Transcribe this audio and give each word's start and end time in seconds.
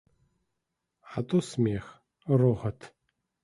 А 1.15 1.21
то 1.27 1.41
смех, 1.51 1.85
рогат. 2.25 2.79